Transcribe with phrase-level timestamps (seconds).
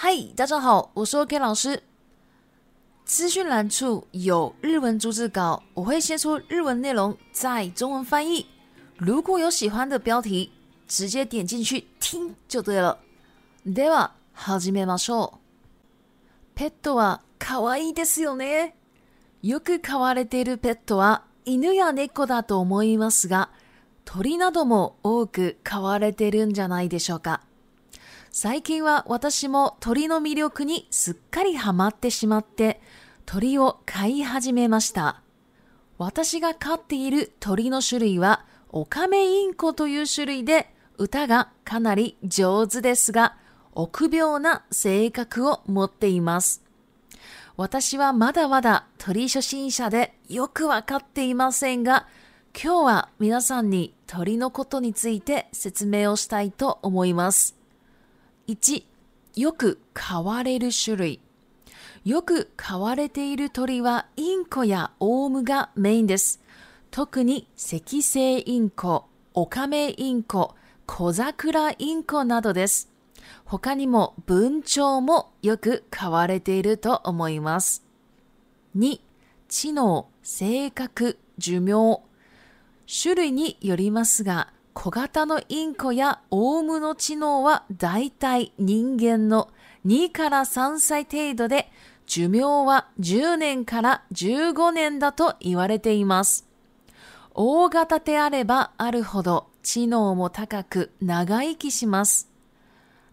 [0.00, 1.82] 嗨，大家好，我是 OK 老师。
[3.04, 8.46] 资讯栏处有日文逐字稿，我会先出日文内容，再中文翻译。
[8.96, 10.52] 如果有喜欢的标题，
[10.86, 12.96] 直接点进去听就对了。
[13.66, 15.32] では始めましょう。
[16.54, 18.74] ペットは可愛いですよね。
[19.42, 23.48] よく飼われているペットは犬や猫だと思いますが、
[24.04, 27.47] 鳥なども多く飼われているんじゃないでしょうか。
[28.40, 32.80] 最近は私も鳥の魅力にすっかりハマってしまって
[33.26, 35.22] 鳥を飼い始めました
[35.98, 43.36] 私が飼っている鳥の種類はオカメインコという種類で歌がかなり上手ですが
[43.74, 46.62] 臆病な性格を持っています
[47.56, 52.06] 私はまだまだ鳥初心者でよくわかっていませんが
[52.54, 57.57] 今日は皆さんに鳥のことについて説明をしたいと思います
[58.48, 58.82] 1、
[59.36, 61.20] よく飼われる種類。
[62.06, 66.40] よく飼われている鳥はインコやオウムがメインです。
[66.90, 70.54] 特に赤星インコ、オカメインコ、
[70.86, 72.88] 小桜インコなどです。
[73.44, 77.84] 他にも文鳥もよく飼われていると思います。
[78.78, 78.98] 2、
[79.48, 82.00] 知能、性格、寿命。
[82.90, 89.48] 種類によりますが、小型のインコやオウムの知能は大体人間の
[89.86, 91.68] 2から3歳程度で
[92.06, 96.46] 寿命は10年から15年だと言われています。
[97.34, 102.30] 大型であればあるほど知能も高く長生きします。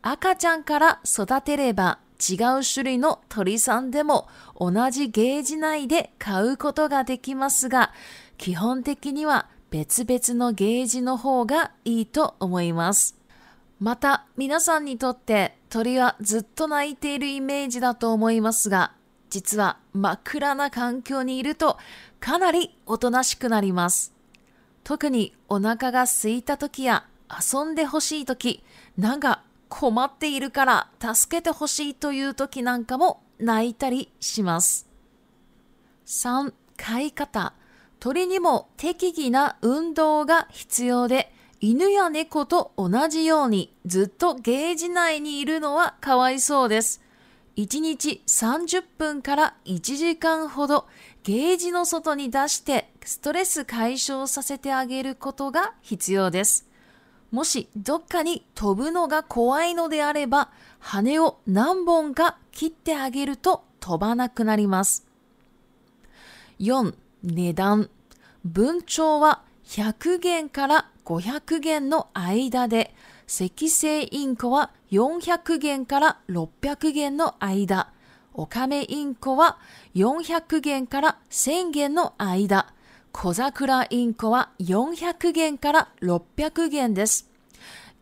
[0.00, 7.92] 赤ちゃんから育てれば違う種類の鳥さんでも同じゲージ内で買うことができますが、
[8.38, 13.16] 基本的には別々のゲージの方がいいと思います。
[13.78, 18.92] また皆さんにとって鳥はずっと鳴いているイメージだと思いますが、
[19.30, 21.78] 実は真っ暗な環境にいると
[22.18, 24.12] かなりおとなしくなります。
[24.82, 28.64] 特にお腹が空いた時や遊んでほしい時、
[28.98, 34.88] なんか困っているから助けてほしいという時なんかも泣いたりします。
[36.06, 37.54] 3、飼い方。
[38.00, 41.30] 鳥にも適宜な運動が必要で、
[41.60, 47.02] 犬や猫と同じようにずっとゲージ内にいるのはかわいそうです。
[47.58, 50.86] 1日30分から1時間ほど
[51.24, 56.66] ゲージの外に出してストレス解消させてあげることが必要です。
[57.30, 65.06] もしどっかに飛ぶのが怖いのであれば羽を何本か切ってあげると飛ばなくなります。
[66.60, 67.90] 4値段、
[68.44, 72.94] 文鳥は100元から500元の間で、
[73.28, 77.92] 石製インコは400元から600元の間、
[78.32, 79.58] オカメインコは
[79.94, 82.72] 400元から1000元の間、
[83.12, 87.28] 小桜インコは400元から600元です。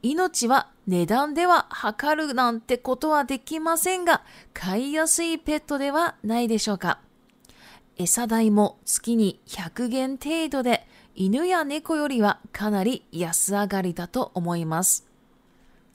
[0.00, 4.22] 命は値段では測るなんてことはできませんが、
[4.54, 7.00] 飼いやすいペットではないでしょうか。
[8.00, 10.86] 餌代も月に100元程度で
[11.16, 15.04] 犬や猫よりはかなり安上がりだと思います。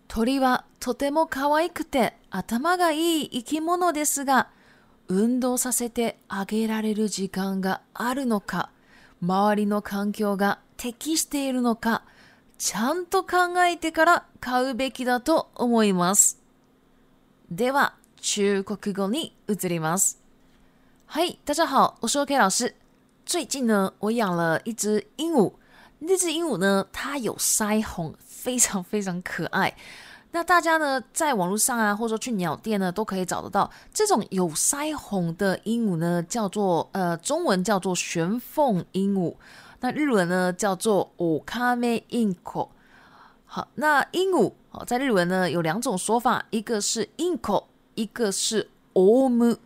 [0.09, 4.49] 鳥はとても可愛くて頭がいい生き物ですが、
[5.07, 8.69] 運動させてあげられる時間があるのか、
[9.23, 12.03] 周りの環境が適しているのか、
[12.57, 16.37] ちゃんと考えてから買うべきだと思います。
[17.49, 20.22] では、中国語に移ります。
[21.15, 22.73] 嗨，大家好，我是 o K 老师。
[23.23, 25.53] 最近呢，我养了一只鹦鹉。
[25.99, 29.71] 那只鹦鹉呢，它有腮红，非常非常可爱。
[30.31, 39.35] 那大家呢，在网络上啊，或者说去鸟店呢，都可以找得到这种有腮红的鹦鹉呢，叫做呃，中文叫做玄凤鹦鹉。
[39.81, 42.69] 那日文呢，叫做オカメインコ。
[43.45, 49.57] 好，那鹦鹉好，在日文呢有两种说法，一个是インコ，一个是オム。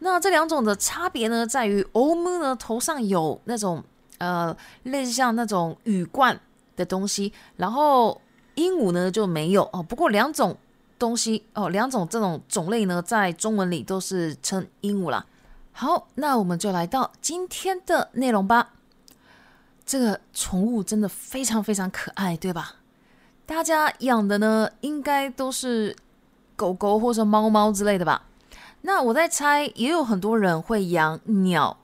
[0.00, 3.82] 那这两种的差别呢，在于欧母呢头上有那种
[4.18, 4.54] 呃
[4.84, 6.38] 类似像那种羽冠
[6.76, 8.20] 的东西，然后
[8.56, 9.82] 鹦鹉呢就没有哦。
[9.82, 10.56] 不过两种
[10.98, 15.24] 东西哦，两种这种种类呢，在中文里都是称鹦鹉啦。
[15.72, 18.72] 好，那我们就来到今天的内容吧。
[19.84, 22.76] 这个宠物真的非常非常可爱，对吧？
[23.46, 25.94] 大家养的呢，应该都是
[26.56, 28.22] 狗狗或者猫猫之类的吧。
[28.82, 31.76] 那我在猜，也有很多人会养鸟。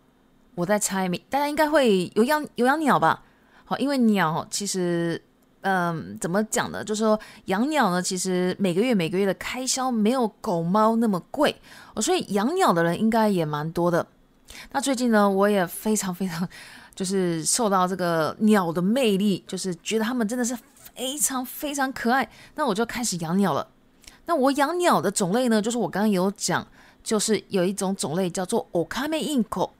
[0.54, 3.22] 我在猜，大家应该会有养有养鸟吧？
[3.64, 5.20] 好，因为鸟其实，
[5.62, 6.84] 嗯，怎么讲呢？
[6.84, 11.54] 就是说养鸟呢，其实每个月每个月的开销没有狗猫那么贵，
[12.00, 14.06] 所以养鸟的人应该也蛮多的。
[14.72, 16.46] 那最近呢，我也非常非常
[16.94, 20.54] 就是受到这个鸟的魅力，就是觉得它们真的是
[20.94, 22.28] 非常非常可爱。
[22.56, 23.66] 那我就开始养鸟了。
[24.26, 26.64] 那我养鸟的种类呢，就是我刚刚有讲。
[27.02, 29.70] 就是有一种种类叫做 o a m i n o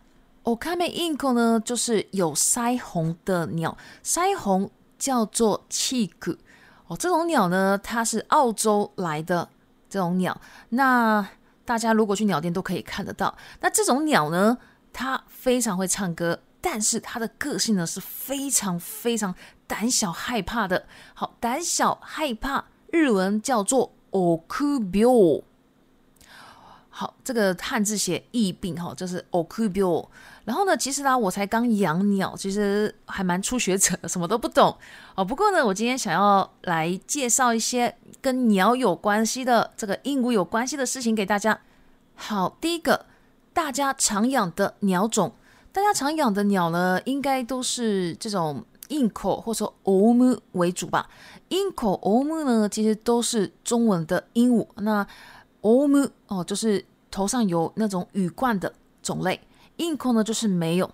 [0.43, 6.37] o k a m 欧 i n k o 呢，就是有腮红的鸟，腮红叫做 c h i c
[6.89, 9.49] 哦，这种鸟呢，它是澳洲来的
[9.89, 10.39] 这种鸟，
[10.71, 11.25] 那
[11.65, 13.33] 大家如果去鸟店都可以看得到。
[13.61, 14.59] 那这种鸟呢，
[14.93, 19.33] 它非常会唱歌，但是它的个性呢是非常非常
[19.69, 20.87] 胆小害怕的。
[21.15, 25.45] 好，胆小害怕，日文叫做 o u b i o
[27.25, 30.07] 这个汉字写疫病哈，就是 ocul。
[30.45, 34.77] 然后呢，其实啦，我才刚养鸟，其实还蛮初学者，什么都不懂
[35.15, 35.25] 哦。
[35.25, 41.61] 不过呢，我今天想要来介绍一些跟鸟有关系的，这个鹦鹉有关系的事情给大家。
[42.15, 43.07] 好，第一个，
[43.53, 45.33] 大家常养的鸟种，
[45.71, 51.09] 大家常养的鸟呢，应该都是这种硬口或者说 omu 为主吧。
[51.51, 54.67] 硬口 o omu 呢，其实都是中文的鹦鹉。
[54.77, 55.07] 那
[55.61, 56.85] omu 哦，就是。
[57.13, 58.73] 头上有那种羽冠的
[59.03, 59.39] 种类，
[59.77, 60.91] 硬口呢就是没有。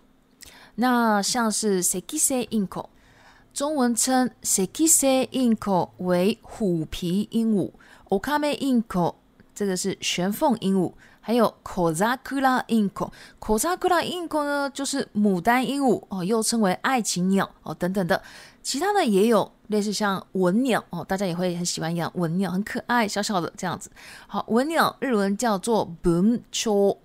[0.74, 2.90] 那像是 s e k i s e 硬口，
[3.54, 7.70] 中文称 s e k i s e 硬口为虎皮鹦鹉
[8.10, 9.16] ，okame 硬口
[9.54, 13.10] 这个是玄凤鹦鹉，还有 kozakura 硬口
[13.40, 18.20] ，kozakura 硬口呢就是牡丹鹦鹉哦，又称为爱情鸟哦等等的。
[18.70, 23.90] 其他的也有，类似像文鸟哦，大家也会很喜欢养文鸟，很可爱，小小的这样子。
[24.26, 26.98] 好，文鸟日文叫做 b o o m c h o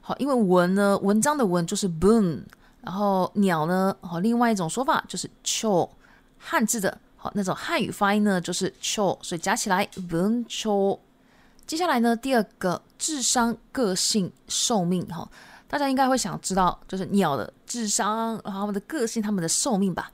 [0.00, 2.38] 好，因为文呢，文章的文就是 b o o m
[2.80, 5.88] 然后鸟呢，好，另外一种说法就是 c h o
[6.36, 10.98] 汉字的，好，那种汉语发音呢就是 c h o 所以加起来 b o o m c h o
[11.64, 15.28] 接下来呢，第二个智商、个性、寿命，哈，
[15.68, 20.10] 大家应该会想知道，就是鸟的智商，然后它们的个性，它们的寿命吧。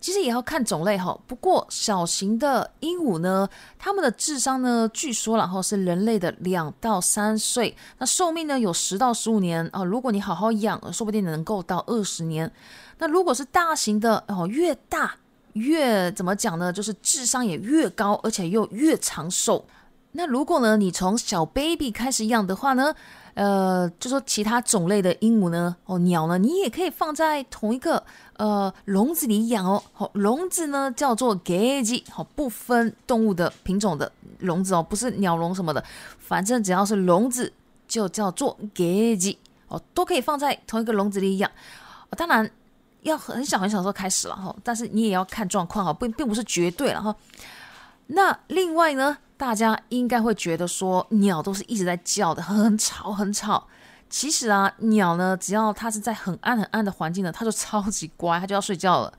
[0.00, 3.48] 其实也要看种类哈，不过小型的鹦鹉呢，
[3.78, 12.50] 它们的智商呢，据说然后是人类的两到三岁，那寿命呢有十到十五年啊，如果你好好养，说不定能够到二十年。
[12.98, 15.14] 那如果是大型的哦，越大
[15.54, 16.72] 越怎么讲呢？
[16.72, 19.64] 就是智商也越高，而且又越长寿。
[20.12, 22.94] 那如果呢，你从小 baby 开始养的话呢，
[23.34, 28.02] 呃，就说其他种类的鹦鹉呢，哦，鸟呢，你也可以放在同一个
[28.38, 29.82] 呃笼子里养哦。
[29.92, 35.84] 好，笼子呢叫做 gag，好，不分动物的品种的笼子哦，不是鸟笼什么的，
[36.18, 37.52] 反正只要是笼子
[37.86, 39.36] 就叫做 gag
[39.68, 41.50] 哦，都可以放在同一个笼子里养。
[42.10, 42.50] 哦、当然
[43.02, 47.14] 要很小很小时候开始了哈，但是你也要看状况哈，并并不是绝对了哈。
[48.06, 49.18] 那另外呢？
[49.38, 53.68] 大家应该会觉得说，鸟都是一直在叫的，很吵很吵。
[54.10, 59.12] 其实啊，鸟呢，只要它是在很暗很暗的环境呢，它就超级乖，它就要睡觉了。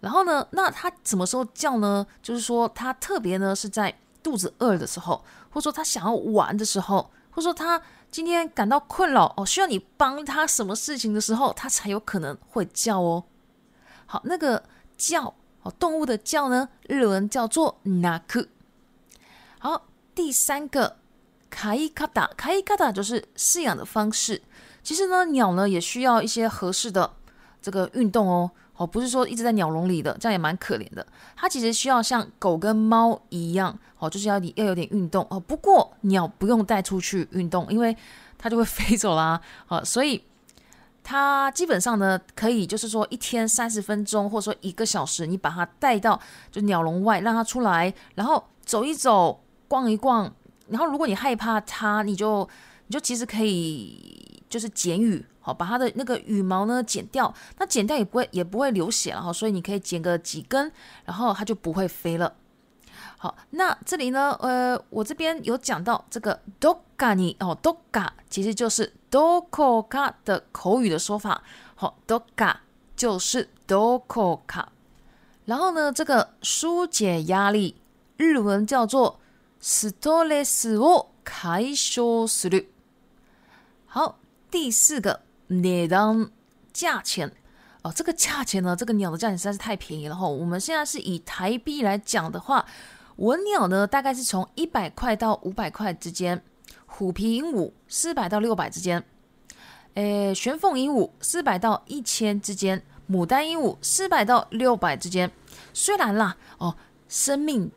[0.00, 2.04] 然后呢，那它什么时候叫呢？
[2.20, 7.80] 就是说，它特别呢是在肚子饿的时候，或者说它想要玩的时候，或者说它
[8.10, 13.22] 今天感到困扰哦，需要你帮它什么事情的时候，它才有可能会叫哦。
[14.06, 14.60] 好，那个
[14.96, 18.48] 叫哦，动物的叫呢，日文叫做 “naku”。
[19.66, 19.82] 好，
[20.14, 20.98] 第三个，
[21.48, 24.42] 卡伊卡达，卡伊卡达就是饲养的方式。
[24.82, 27.10] 其实呢，鸟呢也需要一些合适的
[27.62, 28.50] 这个运动哦。
[28.76, 31.06] 哦，不是说一直在鸟笼里的，这样也蛮可怜的。
[31.34, 35.40] 它其实需要像狗跟猫一样，哦，就是要你要有点运动哦。
[35.40, 37.96] 不过，鸟不用带出去运动，因为
[38.36, 39.40] 它就会飞走啦。
[39.64, 40.22] 好，所以
[41.02, 46.20] 它基本上呢，可以就是说一天三十分钟，或者说一个小时，你把它带到
[46.52, 49.40] 就鸟笼外，让它出来，然后走一走。
[49.74, 50.32] 逛一逛，
[50.68, 52.48] 然后如果你害怕它，你就
[52.86, 60.70] 你就其实可以就是剪羽，好，把它的那个羽毛呢剪掉，那剪掉也不会也不会流血，了哈，所以你可以剪个几根，
[61.06, 62.32] 然后它就不会飞了。
[63.18, 71.42] 好，那这里呢，呃，我这边有讲到这个 d o k a n 哦，doka 其实就是 doka 的口语的说法，
[71.74, 72.54] 好，doka
[72.94, 74.38] 就是 doka，
[75.46, 77.74] 然后呢，这个疏解压力，
[78.18, 79.18] 日文叫做。
[79.66, 82.68] ストレスを开消する。
[83.86, 84.16] 好，
[84.50, 86.28] 第四个，値段
[86.70, 87.32] 价钱
[87.80, 90.28] 哦，这个价钱呢，这个鸟的价钱实在是太便宜了哈。
[90.28, 92.66] 我们现在是以台币来讲的话，
[93.16, 96.36] 文鸟呢，大概是从一百块到五百块之间；
[96.84, 99.00] 虎皮鹦鹉四百到六百之间；
[99.94, 102.78] 诶，玄凤鹦鹉四百到一千之间；
[103.10, 105.32] 牡丹鹦鹉四百到六百之间。
[105.72, 106.76] 虽然啦，哦，
[107.08, 107.72] 生命。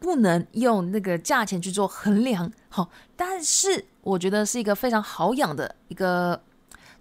[0.00, 6.40] 不能用那个价钱去做衡量，好，但是我觉得是一个非常好养的一个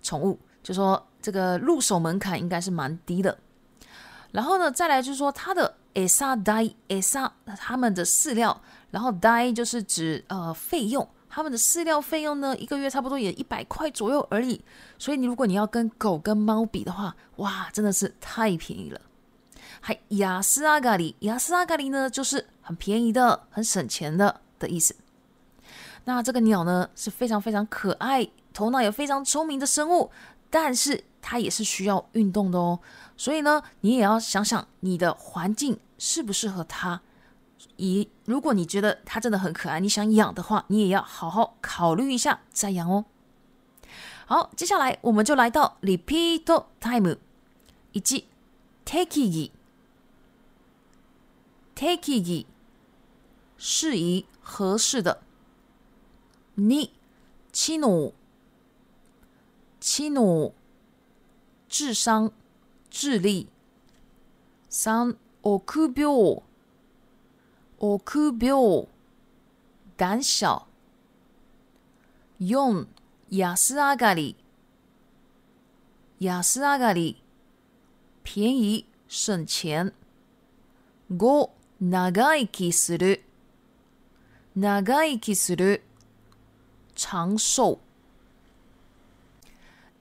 [0.02, 3.38] 宠物，就说这个入手门槛应该是蛮低的。
[4.32, 8.60] 然后呢，再来就是说它的 esa die s a 它们的饲料，
[8.92, 14.60] 然后 die 就是指呃费用，它们的饲料费用呢，一个月差不多也一百块左右而已。
[14.98, 19.00] 所以你如果你要跟狗跟猫比的话，哇，真的是太便宜了。
[19.82, 24.96] 还雅思阿嘎里，雅思阿嘎里呢，就是很便宜的、很省钱的的意思。
[26.06, 30.10] 那这个鸟呢是非常非常可爱、头脑也非常聪明的生物，
[30.50, 32.80] 但是它也是需要运动的哦。
[33.18, 37.02] 所以呢，你也要想想你的环境适不适合它。
[37.78, 43.06] 以如果你觉得它真的很可爱，你想养的话，你也要好好考虑一下再养哦。
[44.26, 46.44] 好，接下来我们就来到 Repeat
[46.80, 47.18] Time，
[47.94, 48.28] 以及
[48.86, 49.57] Take It。
[53.60, 55.22] 适宜合适的，
[56.56, 56.92] 你，
[57.52, 58.16] 七努
[59.80, 60.56] 七努
[61.70, 62.32] 智商
[62.90, 63.48] 智力，
[64.70, 66.12] 三奥酷表
[67.80, 68.88] 奥酷表
[69.96, 70.68] 胆小，
[72.40, 72.88] 四
[73.36, 74.36] 亚斯阿嘎里
[76.20, 77.18] 亚斯阿嘎里
[78.24, 79.94] 便宜省钱，
[81.12, 81.52] 五。
[81.80, 83.22] 哪个きする。
[84.56, 85.56] 長哪个する。
[85.56, 85.80] 死的？
[86.96, 87.78] 长寿。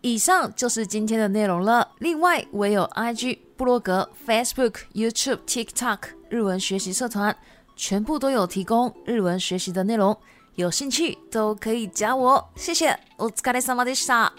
[0.00, 1.92] 以上就是今天的内容了。
[1.98, 5.98] 另外，我有 IG、布洛格、Facebook、YouTube、TikTok
[6.30, 7.36] 日文学习社团，
[7.76, 10.16] 全部都有提供日文学习的内容。
[10.54, 12.48] 有兴趣都可以加我。
[12.56, 12.98] 谢谢。
[13.18, 14.32] お疲れ様でした。